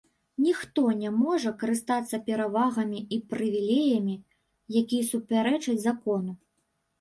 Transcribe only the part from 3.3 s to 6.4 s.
прывілеямі, якія супярэчаць закону.